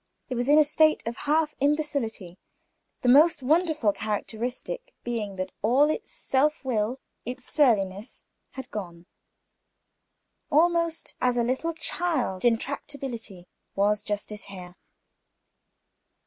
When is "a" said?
0.57-0.63, 11.37-11.43